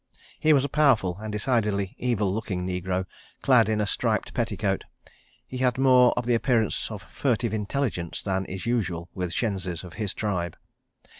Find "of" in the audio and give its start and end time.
6.17-6.25, 6.89-7.03, 9.83-9.93